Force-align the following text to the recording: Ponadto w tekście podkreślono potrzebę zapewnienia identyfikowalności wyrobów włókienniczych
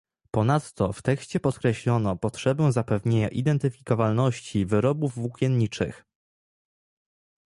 Ponadto 0.31 0.93
w 0.93 1.01
tekście 1.01 1.39
podkreślono 1.39 2.17
potrzebę 2.17 2.71
zapewnienia 2.71 3.29
identyfikowalności 3.29 4.65
wyrobów 4.65 5.15
włókienniczych 5.15 6.05